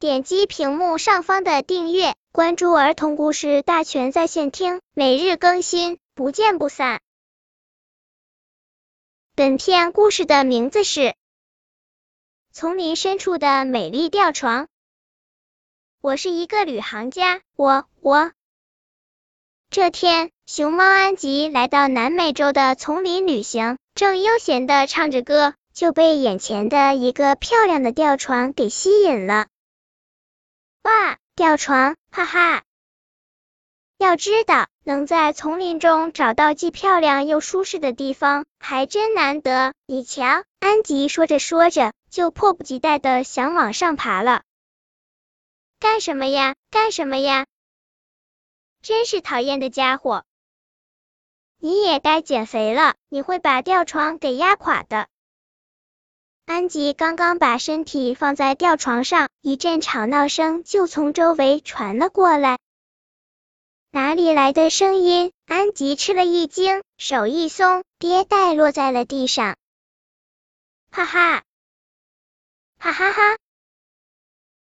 [0.00, 7.00] 点击屏幕上方的订阅，关注儿童故事大全在线听，每日更新，不见不散。
[9.34, 11.00] 本片故事的名字是
[12.52, 14.66] 《丛林深处的美丽吊床》。
[16.00, 18.30] 我是一个旅行家，我我。
[19.68, 25.54] 这天，熊猫安吉来到南美洲的丛林旅行，正悠闲的唱着歌。
[25.74, 29.46] 就被眼前的一个漂亮的吊床给吸引了。
[30.88, 32.62] 哇，吊床，哈哈！
[33.98, 39.74] 要知道，能在丛林中找到既漂亮又舒适的地方，还真难得。
[39.84, 44.44] 你瞧，安吉说着说着，就迫不及待的想往上爬了。
[45.78, 46.54] 干什么呀？
[46.70, 47.44] 干什么呀？
[48.80, 50.24] 真是讨厌的家伙！
[51.58, 55.06] 你也该减肥了，你会把吊床给压垮的。
[56.48, 62.58] 安吉刚刚把身体放在吊床上，一阵吵闹声就从周围传了过来。
[63.90, 65.32] 哪里来的声音？
[65.44, 69.56] 安吉吃了一惊，手一松，跌带落在了地上。
[70.90, 71.42] 哈哈，
[72.78, 73.36] 哈哈哈！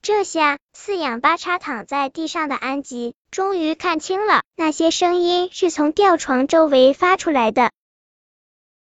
[0.00, 7.70] 这下四仰八叉躺在地上的安吉，终于看清了，那些声音是从吊床周围发出来的。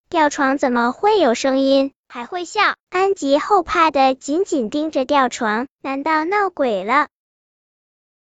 [0.08, 1.92] 吊床怎么会有声音？
[2.08, 7.08] 还会笑，安吉后怕的紧紧盯着吊床，难道闹鬼了？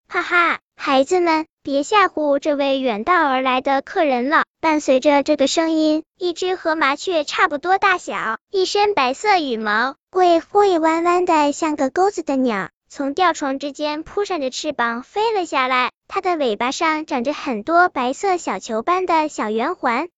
[0.08, 4.44] 哈哈，孩子们，别吓唬这位远道而来的客人了。
[4.60, 15.92] 伴随着这个声音，一只和麻雀差不多大小，一身白色羽毛，会会弯弯的像个钩子的鸟，从吊床之间扑扇着翅膀飞了下来。
[16.08, 20.10] 它的尾巴上长着很多白色小球般的小圆环。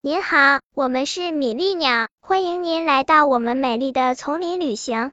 [0.00, 5.12] 您好，我们是米粒鸟，欢迎您来到我们美丽的丛林旅行。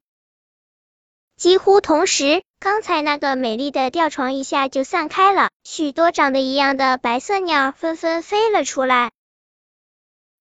[1.38, 9.14] 几乎同时，刚才那个美丽的吊床一下就散开了，许多长得一样的白色鸟纷纷飞了出来。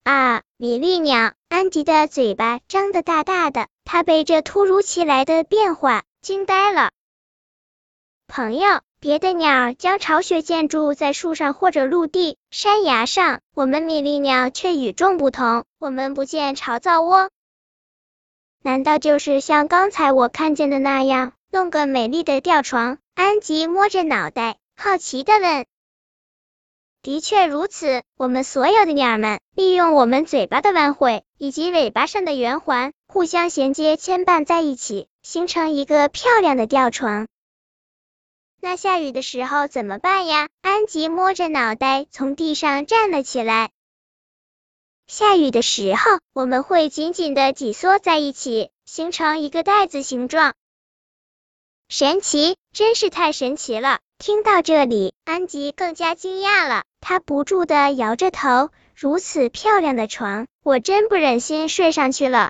[0.03, 6.91] 啊，米粒鸟，安迪的嘴巴张得大大的，他被这突如其来的变化惊呆了。
[8.27, 8.81] 朋友。
[9.05, 15.63] 别的鸟将巢穴建筑在树上或者陆地、山崖上，我们米粒鸟却与众不同。
[15.77, 17.29] 我们不建巢造窝，
[18.63, 22.97] 难道就是像刚才我看见的那样，弄个美丽的吊床？
[23.13, 25.67] 安吉摸着脑袋，好奇的问。
[27.03, 37.27] 的确如此，我们所有的鸟们利用我们嘴巴的弯会以及尾巴上的圆环，互相衔接牵绊在一起，形成一个漂亮的吊床。
[38.65, 40.49] 那下雨的时候怎么办呀？
[40.63, 43.69] 安吉摸着脑袋从地上站了起来。
[45.05, 50.55] 下雨的时候，我们会紧紧的挤缩在一起，形成一个袋子形状。
[51.89, 53.99] 神奇，真是太神奇了！
[54.17, 58.71] 听到这里，安吉更加惊讶了，他不住的摇着头。
[58.95, 62.49] 如此漂亮的床，我真不忍心睡上去了。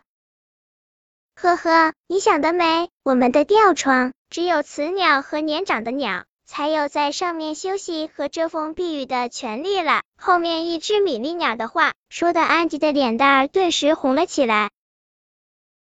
[1.36, 4.14] 呵呵，你想得美，我们的吊床。
[4.30, 10.04] 只有雌鸟和年长的鸟才有在上面休息和遮风避雨的权利了。
[10.18, 14.72] 后面一只米粒鸟的话，说的安吉的脸蛋儿顿时红了起来。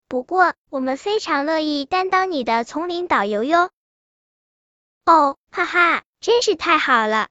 [0.08, 3.70] 不过，我们非常乐意担当你的丛林导游哟。
[5.06, 7.28] 哦，哈哈，真是太好了！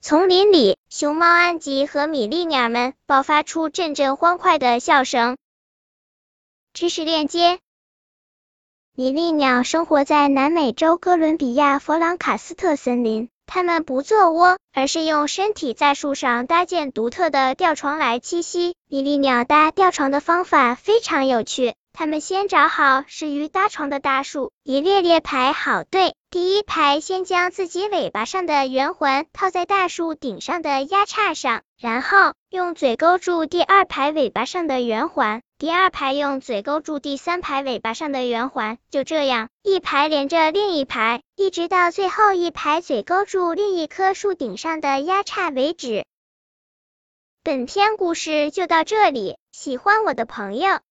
[0.00, 5.36] 丛林里，熊猫安吉和米粒鸟们爆发出阵阵欢快的笑声。
[6.72, 7.58] 知识链接。
[8.94, 18.74] 米粒鸟生活在南美洲哥伦比亚佛朗卡斯特森林，它们不做窝，而是用身体在树上搭建独特的吊床来栖息。
[18.88, 26.14] 米粒鸟搭吊床的方法非常有趣，他们先找好适于搭床的大树，一列列排好队。
[26.30, 35.42] 第一排先将自己尾巴上的圆环套在大树顶上的压叉上，然后用嘴勾住第二排尾巴上的圆环。
[35.58, 46.06] 第二排用嘴勾住第三排尾巴上的圆环，就这样一排连着另一排，一直到最后一排嘴勾住另一棵树顶上的压叉为止。
[47.42, 50.78] 本篇故事就到这里，喜欢我的朋友